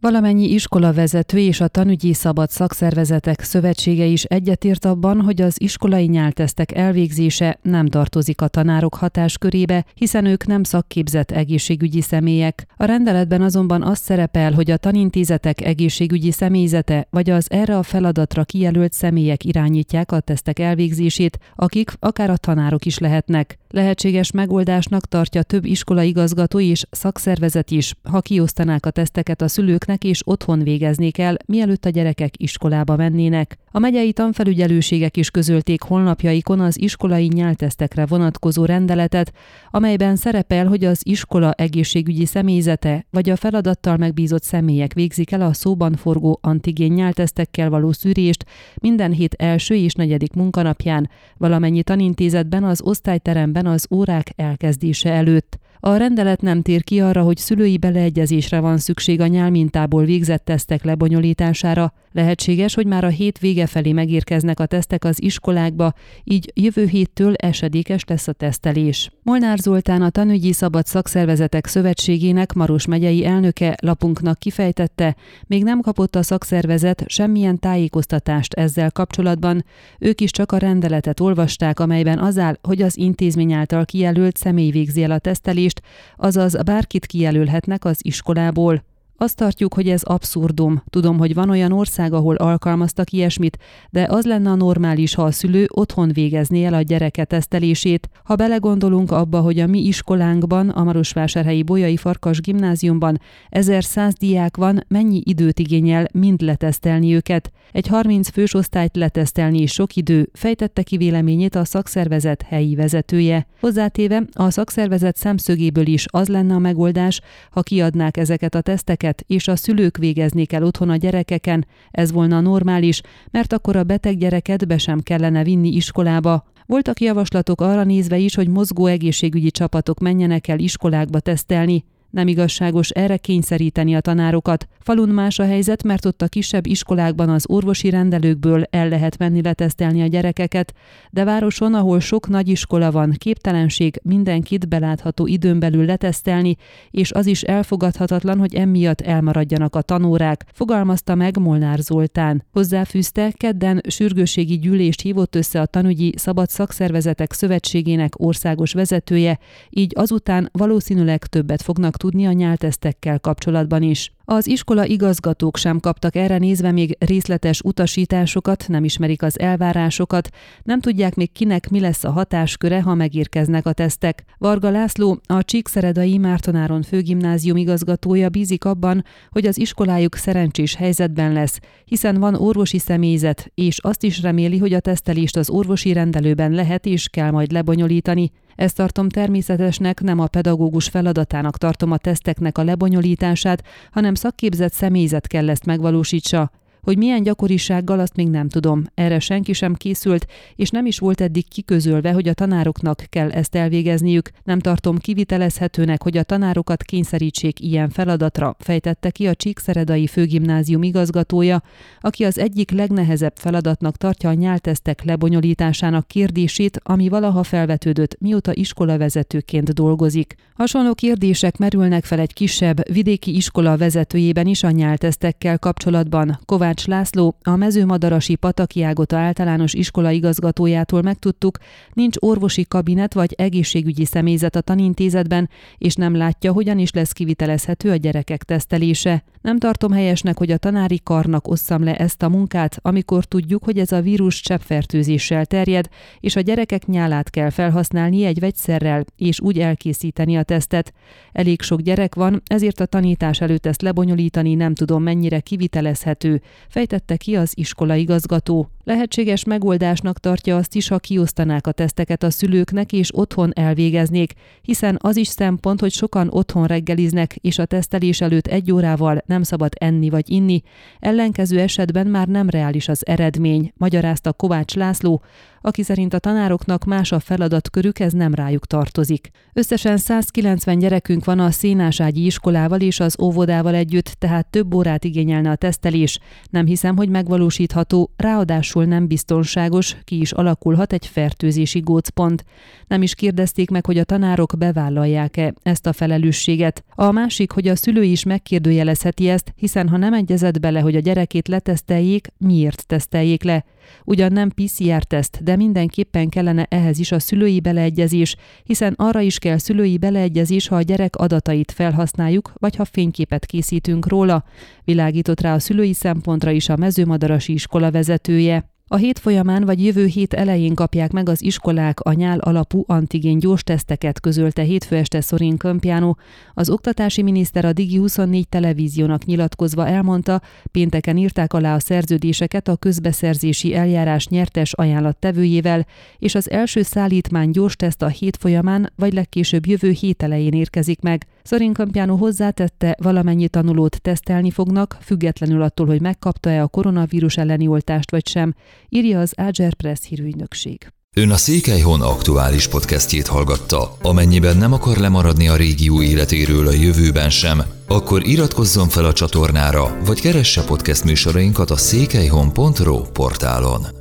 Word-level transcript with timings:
Valamennyi 0.00 0.52
iskolavezető 0.52 1.38
és 1.38 1.60
a 1.60 1.68
tanügyi 1.68 2.12
szabad 2.12 2.50
szakszervezetek 2.50 3.42
szövetsége 3.42 4.04
is 4.04 4.24
egyetért 4.24 4.84
abban, 4.84 5.20
hogy 5.20 5.40
az 5.42 5.60
iskolai 5.60 6.06
nyáltesztek 6.06 6.72
elvégzése 6.72 7.58
nem 7.62 7.86
tartozik 7.86 8.40
a 8.40 8.48
tanárok 8.48 8.94
hatáskörébe, 8.94 9.84
hiszen 9.94 10.24
ők 10.24 10.46
nem 10.46 10.62
szakképzett 10.62 11.30
egészségügyi 11.30 12.00
személyek. 12.00 12.66
A 12.76 12.84
rendeletben 12.84 13.42
azonban 13.42 13.82
az 13.82 13.98
szerepel, 13.98 14.52
hogy 14.52 14.70
a 14.70 14.76
tanintézetek 14.76 15.60
egészségügyi 15.60 16.30
személyzete 16.30 17.06
vagy 17.10 17.30
az 17.30 17.50
erre 17.50 17.76
a 17.76 17.82
feladatra 17.82 18.44
kijelölt 18.44 18.92
személyek 18.92 19.44
irányítják 19.44 20.12
a 20.12 20.20
tesztek 20.20 20.58
elvégzését, 20.58 21.38
akik 21.54 21.90
akár 21.98 22.30
a 22.30 22.36
tanárok 22.36 22.84
is 22.84 22.98
lehetnek. 22.98 23.58
Lehetséges 23.68 24.30
megoldásnak 24.30 25.06
tartja 25.06 25.42
több 25.42 25.64
iskolaigazgató 25.64 26.60
és 26.60 26.84
szakszervezet 26.90 27.70
is, 27.70 27.94
ha 28.02 28.20
kiosztanák 28.20 28.86
a 28.86 28.90
teszteket 28.90 29.42
a 29.42 29.48
szülőknek 29.90 30.04
és 30.04 30.22
otthon 30.24 30.62
végeznék 30.62 31.18
el, 31.18 31.36
mielőtt 31.46 31.84
a 31.84 31.88
gyerekek 31.88 32.34
iskolába 32.36 32.96
mennének. 32.96 33.58
A 33.72 33.78
megyei 33.78 34.12
tanfelügyelőségek 34.12 35.16
is 35.16 35.30
közölték 35.30 35.82
honlapjaikon 35.82 36.60
az 36.60 36.80
iskolai 36.80 37.26
nyeltesztekre 37.26 38.06
vonatkozó 38.06 38.64
rendeletet, 38.64 39.32
amelyben 39.70 40.16
szerepel, 40.16 40.66
hogy 40.66 40.84
az 40.84 41.00
iskola 41.02 41.52
egészségügyi 41.52 42.26
személyzete 42.26 43.06
vagy 43.10 43.30
a 43.30 43.36
feladattal 43.36 43.96
megbízott 43.96 44.42
személyek 44.42 44.92
végzik 44.92 45.32
el 45.32 45.40
a 45.40 45.52
szóban 45.52 45.96
forgó 45.96 46.38
antigén 46.42 46.92
nyeltesztekkel 46.92 47.70
való 47.70 47.92
szűrést 47.92 48.44
minden 48.80 49.12
hét 49.12 49.34
első 49.34 49.74
és 49.74 49.94
negyedik 49.94 50.32
munkanapján, 50.32 51.10
valamennyi 51.36 51.82
tanintézetben 51.82 52.64
az 52.64 52.82
osztályteremben 52.82 53.66
az 53.66 53.86
órák 53.90 54.32
elkezdése 54.36 55.12
előtt. 55.12 55.58
A 55.82 55.96
rendelet 55.96 56.40
nem 56.40 56.62
tér 56.62 56.84
ki 56.84 57.00
arra, 57.00 57.22
hogy 57.22 57.36
szülői 57.36 57.78
beleegyezésre 57.78 58.60
van 58.60 58.78
szükség 58.78 59.20
a 59.20 59.26
nyálmintából 59.26 60.04
végzett 60.04 60.44
tesztek 60.44 60.84
lebonyolítására. 60.84 61.92
Lehetséges, 62.12 62.74
hogy 62.74 62.86
már 62.86 63.04
a 63.04 63.08
hét 63.08 63.38
vége 63.38 63.59
felé 63.66 63.92
megérkeznek 63.92 64.60
a 64.60 64.66
tesztek 64.66 65.04
az 65.04 65.22
iskolákba, 65.22 65.92
így 66.24 66.52
jövő 66.54 66.86
héttől 66.86 67.34
esedékes 67.34 68.04
lesz 68.06 68.28
a 68.28 68.32
tesztelés. 68.32 69.10
Molnár 69.22 69.58
Zoltán 69.58 70.02
a 70.02 70.10
Tanügyi 70.10 70.52
Szabad 70.52 70.86
Szakszervezetek 70.86 71.66
Szövetségének 71.66 72.52
Maros 72.52 72.86
megyei 72.86 73.24
elnöke 73.24 73.76
lapunknak 73.82 74.38
kifejtette, 74.38 75.16
még 75.46 75.64
nem 75.64 75.80
kapott 75.80 76.16
a 76.16 76.22
szakszervezet 76.22 77.04
semmilyen 77.06 77.58
tájékoztatást 77.58 78.54
ezzel 78.54 78.90
kapcsolatban. 78.90 79.64
Ők 79.98 80.20
is 80.20 80.30
csak 80.30 80.52
a 80.52 80.58
rendeletet 80.58 81.20
olvasták, 81.20 81.80
amelyben 81.80 82.18
az 82.18 82.38
áll, 82.38 82.58
hogy 82.62 82.82
az 82.82 82.96
intézmény 82.96 83.52
által 83.52 83.84
kijelölt 83.84 84.36
személy 84.36 84.70
végzi 84.70 85.02
el 85.02 85.10
a 85.10 85.18
tesztelést, 85.18 85.82
azaz 86.16 86.62
bárkit 86.62 87.06
kijelölhetnek 87.06 87.84
az 87.84 87.98
iskolából. 88.02 88.88
Azt 89.22 89.36
tartjuk, 89.36 89.74
hogy 89.74 89.88
ez 89.88 90.02
abszurdum. 90.02 90.82
Tudom, 90.90 91.18
hogy 91.18 91.34
van 91.34 91.50
olyan 91.50 91.72
ország, 91.72 92.12
ahol 92.12 92.34
alkalmaztak 92.34 93.10
ilyesmit, 93.10 93.58
de 93.90 94.06
az 94.10 94.24
lenne 94.24 94.50
a 94.50 94.54
normális, 94.54 95.14
ha 95.14 95.22
a 95.22 95.30
szülő 95.30 95.66
otthon 95.68 96.08
végezné 96.12 96.64
el 96.64 96.74
a 96.74 96.82
gyereke 96.82 97.24
tesztelését. 97.24 98.08
Ha 98.24 98.34
belegondolunk 98.34 99.10
abba, 99.10 99.40
hogy 99.40 99.58
a 99.58 99.66
mi 99.66 99.86
iskolánkban, 99.86 100.68
a 100.68 100.84
Marosvásárhelyi 100.84 101.62
Bolyai 101.62 101.96
Farkas 101.96 102.40
gimnáziumban 102.40 103.20
1100 103.48 104.14
diák 104.14 104.56
van, 104.56 104.84
mennyi 104.88 105.22
időt 105.24 105.58
igényel 105.58 106.06
mind 106.12 106.40
letesztelni 106.40 107.14
őket. 107.14 107.50
Egy 107.72 107.86
30 107.86 108.30
fős 108.30 108.54
osztályt 108.54 108.96
letesztelni 108.96 109.60
is 109.60 109.72
sok 109.72 109.96
idő, 109.96 110.30
fejtette 110.32 110.82
ki 110.82 110.96
véleményét 110.96 111.54
a 111.54 111.64
szakszervezet 111.64 112.42
helyi 112.42 112.74
vezetője. 112.74 113.46
Hozzátéve, 113.60 114.22
a 114.32 114.50
szakszervezet 114.50 115.16
szemszögéből 115.16 115.86
is 115.86 116.06
az 116.10 116.28
lenne 116.28 116.54
a 116.54 116.58
megoldás, 116.58 117.20
ha 117.50 117.62
kiadnák 117.62 118.16
ezeket 118.16 118.54
a 118.54 118.60
teszteket, 118.60 119.08
teszteket, 119.10 119.24
és 119.26 119.48
a 119.48 119.56
szülők 119.56 119.96
végeznék 119.96 120.52
el 120.52 120.62
otthon 120.62 120.90
a 120.90 120.96
gyerekeken, 120.96 121.66
ez 121.90 122.12
volna 122.12 122.40
normális, 122.40 123.00
mert 123.30 123.52
akkor 123.52 123.76
a 123.76 123.84
beteg 123.84 124.18
gyereket 124.18 124.66
be 124.66 124.78
sem 124.78 125.00
kellene 125.00 125.44
vinni 125.44 125.68
iskolába. 125.68 126.44
Voltak 126.66 127.00
javaslatok 127.00 127.60
arra 127.60 127.84
nézve 127.84 128.18
is, 128.18 128.34
hogy 128.34 128.48
mozgó 128.48 128.86
egészségügyi 128.86 129.50
csapatok 129.50 129.98
menjenek 129.98 130.48
el 130.48 130.58
iskolákba 130.58 131.20
tesztelni. 131.20 131.84
Nem 132.10 132.28
igazságos 132.28 132.88
erre 132.88 133.16
kényszeríteni 133.16 133.94
a 133.94 134.00
tanárokat. 134.00 134.68
Falun 134.78 135.08
más 135.08 135.38
a 135.38 135.44
helyzet, 135.44 135.82
mert 135.82 136.04
ott 136.04 136.22
a 136.22 136.28
kisebb 136.28 136.66
iskolákban 136.66 137.28
az 137.28 137.44
orvosi 137.48 137.90
rendelőkből 137.90 138.62
el 138.70 138.88
lehet 138.88 139.18
menni 139.18 139.42
letesztelni 139.42 140.02
a 140.02 140.06
gyerekeket, 140.06 140.74
de 141.10 141.24
városon, 141.24 141.74
ahol 141.74 142.00
sok 142.00 142.28
nagy 142.28 142.48
iskola 142.48 142.90
van, 142.90 143.14
képtelenség 143.18 144.00
mindenkit 144.02 144.68
belátható 144.68 145.26
időn 145.26 145.58
belül 145.58 145.84
letesztelni, 145.84 146.56
és 146.90 147.12
az 147.12 147.26
is 147.26 147.42
elfogadhatatlan, 147.42 148.38
hogy 148.38 148.54
emiatt 148.54 149.00
elmaradjanak 149.00 149.76
a 149.76 149.82
tanórák, 149.82 150.44
fogalmazta 150.52 151.14
meg 151.14 151.38
Molnár 151.38 151.78
Zoltán. 151.78 152.44
Hozzáfűzte, 152.52 153.32
kedden 153.36 153.80
sürgősségi 153.88 154.58
gyűlést 154.58 155.00
hívott 155.00 155.34
össze 155.34 155.60
a 155.60 155.66
tanügyi 155.66 156.14
szabad 156.16 156.48
szakszervezetek 156.48 157.32
szövetségének 157.32 158.12
országos 158.16 158.72
vezetője, 158.72 159.38
így 159.70 159.92
azután 159.96 160.48
valószínűleg 160.52 161.26
többet 161.26 161.62
fognak 161.62 161.96
tudni 162.00 162.26
a 162.26 162.32
nyáltesztekkel 162.32 163.20
kapcsolatban 163.20 163.82
is. 163.82 164.12
Az 164.24 164.46
iskola 164.46 164.84
igazgatók 164.84 165.56
sem 165.56 165.80
kaptak 165.80 166.16
erre 166.16 166.38
nézve 166.38 166.72
még 166.72 166.96
részletes 166.98 167.60
utasításokat, 167.60 168.64
nem 168.68 168.84
ismerik 168.84 169.22
az 169.22 169.40
elvárásokat, 169.40 170.28
nem 170.62 170.80
tudják 170.80 171.14
még 171.14 171.32
kinek 171.32 171.70
mi 171.70 171.80
lesz 171.80 172.04
a 172.04 172.10
hatásköre, 172.10 172.82
ha 172.82 172.94
megérkeznek 172.94 173.66
a 173.66 173.72
tesztek. 173.72 174.24
Varga 174.38 174.70
László, 174.70 175.20
a 175.26 175.44
Csíkszeredai 175.44 176.18
Mártonáron 176.18 176.82
főgimnázium 176.82 177.56
igazgatója 177.56 178.28
bízik 178.28 178.64
abban, 178.64 179.04
hogy 179.30 179.46
az 179.46 179.58
iskolájuk 179.58 180.14
szerencsés 180.14 180.74
helyzetben 180.74 181.32
lesz, 181.32 181.60
hiszen 181.84 182.20
van 182.20 182.34
orvosi 182.34 182.78
személyzet, 182.78 183.50
és 183.54 183.78
azt 183.78 184.02
is 184.02 184.22
reméli, 184.22 184.58
hogy 184.58 184.72
a 184.72 184.80
tesztelést 184.80 185.36
az 185.36 185.50
orvosi 185.50 185.92
rendelőben 185.92 186.52
lehet 186.52 186.86
és 186.86 187.08
kell 187.08 187.30
majd 187.30 187.52
lebonyolítani. 187.52 188.30
Ezt 188.56 188.76
tartom 188.76 189.08
természetesnek, 189.08 190.00
nem 190.00 190.18
a 190.18 190.26
pedagógus 190.26 190.88
feladatának 190.88 191.58
tartom 191.58 191.92
a 191.92 191.96
teszteknek 191.96 192.58
a 192.58 192.64
lebonyolítását, 192.64 193.64
hanem 193.90 194.14
szakképzett 194.14 194.72
személyzet 194.72 195.26
kell 195.26 195.50
ezt 195.50 195.66
megvalósítsa. 195.66 196.50
Hogy 196.82 196.96
milyen 196.96 197.22
gyakorisággal, 197.22 198.00
azt 198.00 198.16
még 198.16 198.28
nem 198.28 198.48
tudom. 198.48 198.84
Erre 198.94 199.18
senki 199.18 199.52
sem 199.52 199.74
készült, 199.74 200.26
és 200.56 200.70
nem 200.70 200.86
is 200.86 200.98
volt 200.98 201.20
eddig 201.20 201.48
kiközölve, 201.48 202.12
hogy 202.12 202.28
a 202.28 202.34
tanároknak 202.34 203.04
kell 203.08 203.30
ezt 203.30 203.54
elvégezniük. 203.54 204.30
Nem 204.44 204.58
tartom 204.58 204.98
kivitelezhetőnek, 204.98 206.02
hogy 206.02 206.16
a 206.16 206.22
tanárokat 206.22 206.82
kényszerítsék 206.82 207.60
ilyen 207.60 207.88
feladatra, 207.88 208.56
fejtette 208.58 209.10
ki 209.10 209.26
a 209.26 209.34
Csíkszeredai 209.34 210.06
Főgimnázium 210.06 210.82
igazgatója, 210.82 211.62
aki 212.00 212.24
az 212.24 212.38
egyik 212.38 212.70
legnehezebb 212.70 213.36
feladatnak 213.36 213.96
tartja 213.96 214.28
a 214.28 214.32
nyáltesztek 214.32 215.04
lebonyolításának 215.04 216.08
kérdését, 216.08 216.80
ami 216.82 217.08
valaha 217.08 217.42
felvetődött, 217.42 218.16
mióta 218.20 218.54
iskolavezetőként 218.54 219.72
dolgozik. 219.72 220.34
Hasonló 220.54 220.94
kérdések 220.94 221.56
merülnek 221.56 222.04
fel 222.04 222.18
egy 222.18 222.32
kisebb, 222.32 222.92
vidéki 222.92 223.36
iskola 223.36 223.76
vezetőjében 223.76 224.46
is 224.46 224.62
a 224.62 224.70
nyáltesztekkel 224.70 225.58
kapcsolatban. 225.58 226.38
Kovács 226.44 226.69
Kovács 226.70 226.86
László, 226.86 227.36
a 227.42 227.56
mezőmadarasi 227.56 228.34
Pataki 228.34 228.82
Ágota 228.82 229.16
általános 229.16 229.74
iskola 229.74 230.10
igazgatójától 230.10 231.02
megtudtuk, 231.02 231.58
nincs 231.92 232.16
orvosi 232.18 232.64
kabinet 232.68 233.14
vagy 233.14 233.34
egészségügyi 233.36 234.04
személyzet 234.04 234.56
a 234.56 234.60
tanintézetben, 234.60 235.48
és 235.78 235.94
nem 235.94 236.16
látja, 236.16 236.52
hogyan 236.52 236.78
is 236.78 236.90
lesz 236.92 237.12
kivitelezhető 237.12 237.90
a 237.90 237.96
gyerekek 237.96 238.42
tesztelése. 238.42 239.24
Nem 239.40 239.58
tartom 239.58 239.92
helyesnek, 239.92 240.38
hogy 240.38 240.50
a 240.50 240.56
tanári 240.56 241.00
karnak 241.02 241.48
osszam 241.48 241.84
le 241.84 241.96
ezt 241.96 242.22
a 242.22 242.28
munkát, 242.28 242.78
amikor 242.82 243.24
tudjuk, 243.24 243.64
hogy 243.64 243.78
ez 243.78 243.92
a 243.92 244.00
vírus 244.00 244.40
cseppfertőzéssel 244.40 245.46
terjed, 245.46 245.88
és 246.20 246.36
a 246.36 246.40
gyerekek 246.40 246.86
nyálát 246.86 247.30
kell 247.30 247.50
felhasználni 247.50 248.24
egy 248.24 248.40
vegyszerrel, 248.40 249.04
és 249.16 249.40
úgy 249.40 249.58
elkészíteni 249.58 250.36
a 250.36 250.42
tesztet. 250.42 250.92
Elég 251.32 251.62
sok 251.62 251.80
gyerek 251.80 252.14
van, 252.14 252.42
ezért 252.46 252.80
a 252.80 252.86
tanítás 252.86 253.40
előtt 253.40 253.66
ezt 253.66 253.82
lebonyolítani 253.82 254.54
nem 254.54 254.74
tudom 254.74 255.02
mennyire 255.02 255.40
kivitelezhető, 255.40 256.42
fejtette 256.68 257.16
ki 257.16 257.36
az 257.36 257.52
iskola 257.54 257.94
igazgató. 257.94 258.70
Lehetséges 258.84 259.44
megoldásnak 259.44 260.18
tartja 260.18 260.56
azt 260.56 260.74
is, 260.74 260.88
ha 260.88 260.98
kiosztanák 260.98 261.66
a 261.66 261.72
teszteket 261.72 262.22
a 262.22 262.30
szülőknek 262.30 262.92
és 262.92 263.16
otthon 263.16 263.52
elvégeznék, 263.54 264.32
hiszen 264.62 264.98
az 265.00 265.16
is 265.16 265.28
szempont, 265.28 265.80
hogy 265.80 265.92
sokan 265.92 266.28
otthon 266.30 266.66
reggeliznek, 266.66 267.36
és 267.36 267.58
a 267.58 267.64
tesztelés 267.64 268.20
előtt 268.20 268.46
egy 268.46 268.72
órával 268.72 269.22
nem 269.26 269.42
szabad 269.42 269.72
enni 269.78 270.10
vagy 270.10 270.30
inni, 270.30 270.62
ellenkező 270.98 271.60
esetben 271.60 272.06
már 272.06 272.28
nem 272.28 272.48
reális 272.48 272.88
az 272.88 273.06
eredmény, 273.06 273.72
magyarázta 273.76 274.32
Kovács 274.32 274.74
László, 274.74 275.22
aki 275.62 275.82
szerint 275.82 276.14
a 276.14 276.18
tanároknak 276.18 276.84
más 276.84 277.12
a 277.12 277.20
feladatkörük, 277.20 277.98
ez 277.98 278.12
nem 278.12 278.34
rájuk 278.34 278.66
tartozik. 278.66 279.30
Összesen 279.52 279.96
190 279.96 280.78
gyerekünk 280.78 281.24
van 281.24 281.38
a 281.38 281.50
Szénáságyi 281.50 282.24
iskolával 282.24 282.80
és 282.80 283.00
az 283.00 283.16
óvodával 283.20 283.74
együtt, 283.74 284.06
tehát 284.18 284.46
több 284.46 284.74
órát 284.74 285.04
igényelne 285.04 285.50
a 285.50 285.56
tesztelés. 285.56 286.18
Nem 286.50 286.66
hiszem, 286.66 286.96
hogy 286.96 287.08
megvalósítható, 287.08 288.10
ráadásul 288.16 288.69
ráadásul 288.74 288.98
nem 288.98 289.06
biztonságos, 289.06 289.96
ki 290.04 290.20
is 290.20 290.32
alakulhat 290.32 290.92
egy 290.92 291.06
fertőzési 291.06 291.80
gócpont. 291.80 292.44
Nem 292.86 293.02
is 293.02 293.14
kérdezték 293.14 293.70
meg, 293.70 293.86
hogy 293.86 293.98
a 293.98 294.04
tanárok 294.04 294.52
bevállalják-e 294.58 295.54
ezt 295.62 295.86
a 295.86 295.92
felelősséget. 295.92 296.84
A 296.94 297.10
másik, 297.10 297.50
hogy 297.50 297.68
a 297.68 297.76
szülő 297.76 298.02
is 298.02 298.24
megkérdőjelezheti 298.24 299.28
ezt, 299.28 299.52
hiszen 299.56 299.88
ha 299.88 299.96
nem 299.96 300.12
egyezett 300.12 300.60
bele, 300.60 300.80
hogy 300.80 300.96
a 300.96 301.00
gyerekét 301.00 301.48
leteszteljék, 301.48 302.28
miért 302.38 302.86
teszteljék 302.86 303.42
le? 303.42 303.64
Ugyan 304.04 304.32
nem 304.32 304.50
PCR-teszt, 304.50 305.42
de 305.42 305.56
mindenképpen 305.56 306.28
kellene 306.28 306.66
ehhez 306.70 306.98
is 306.98 307.12
a 307.12 307.18
szülői 307.18 307.60
beleegyezés, 307.60 308.36
hiszen 308.64 308.94
arra 308.96 309.20
is 309.20 309.38
kell 309.38 309.58
szülői 309.58 309.98
beleegyezés, 309.98 310.68
ha 310.68 310.76
a 310.76 310.82
gyerek 310.82 311.16
adatait 311.16 311.72
felhasználjuk, 311.72 312.52
vagy 312.54 312.76
ha 312.76 312.84
fényképet 312.84 313.46
készítünk 313.46 314.08
róla. 314.08 314.44
Világított 314.84 315.40
rá 315.40 315.54
a 315.54 315.58
szülői 315.58 315.92
szempontra 315.92 316.50
is 316.50 316.68
a 316.68 316.76
mezőmadarasi 316.76 317.52
iskola 317.52 317.90
vezetője. 317.90 318.69
A 318.92 318.96
hét 318.96 319.18
folyamán 319.18 319.64
vagy 319.64 319.84
jövő 319.84 320.06
hét 320.06 320.34
elején 320.34 320.74
kapják 320.74 321.12
meg 321.12 321.28
az 321.28 321.42
iskolák 321.42 322.00
a 322.00 322.12
nyál 322.12 322.38
alapú 322.38 322.84
antigén 322.86 323.38
gyors 323.38 323.62
teszteket, 323.62 324.20
közölte 324.20 324.62
hétfő 324.62 324.96
este 324.96 325.20
Szorin 325.20 325.56
Kömpjánó. 325.56 326.18
Az 326.54 326.70
oktatási 326.70 327.22
miniszter 327.22 327.64
a 327.64 327.72
Digi24 327.72 328.42
televíziónak 328.48 329.24
nyilatkozva 329.24 329.86
elmondta, 329.86 330.42
pénteken 330.70 331.16
írták 331.16 331.52
alá 331.52 331.74
a 331.74 331.80
szerződéseket 331.80 332.68
a 332.68 332.76
közbeszerzési 332.76 333.74
eljárás 333.74 334.26
nyertes 334.26 334.72
ajánlattevőjével, 334.72 335.86
és 336.18 336.34
az 336.34 336.50
első 336.50 336.82
szállítmány 336.82 337.50
gyors 337.50 337.76
teszt 337.76 338.02
a 338.02 338.08
hét 338.08 338.36
folyamán 338.36 338.92
vagy 338.96 339.12
legkésőbb 339.12 339.66
jövő 339.66 339.90
hét 339.90 340.22
elején 340.22 340.52
érkezik 340.52 341.00
meg. 341.00 341.26
Szorin 341.42 341.72
Kömpjánó 341.72 342.16
hozzátette, 342.16 342.96
valamennyi 343.02 343.48
tanulót 343.48 344.02
tesztelni 344.02 344.50
fognak, 344.50 344.96
függetlenül 345.00 345.62
attól, 345.62 345.86
hogy 345.86 346.00
megkapta-e 346.00 346.62
a 346.62 346.68
koronavírus 346.68 347.36
elleni 347.36 347.66
oltást 347.66 348.10
vagy 348.10 348.28
sem, 348.28 348.54
írja 348.88 349.20
az 349.20 349.32
Áger 349.36 349.74
Press 349.74 350.00
hírügynökség. 350.08 350.92
Ön 351.16 351.30
a 351.30 351.36
Székelyhon 351.36 352.00
aktuális 352.00 352.68
podcastjét 352.68 353.26
hallgatta. 353.26 353.96
Amennyiben 354.02 354.56
nem 354.56 354.72
akar 354.72 354.96
lemaradni 354.96 355.48
a 355.48 355.56
régió 355.56 356.02
életéről 356.02 356.66
a 356.66 356.72
jövőben 356.72 357.30
sem, 357.30 357.62
akkor 357.86 358.26
iratkozzon 358.26 358.88
fel 358.88 359.04
a 359.04 359.12
csatornára, 359.12 359.96
vagy 360.04 360.20
keresse 360.20 360.64
podcast 360.64 361.04
műsorainkat 361.04 361.70
a 361.70 361.76
székelyhon.pro 361.76 363.00
portálon. 363.00 363.99